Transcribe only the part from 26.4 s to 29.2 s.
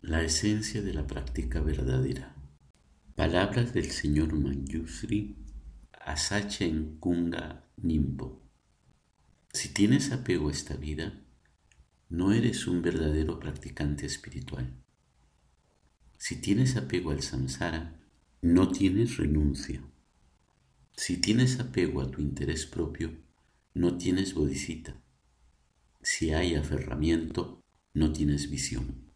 aferramiento, no tienes visión.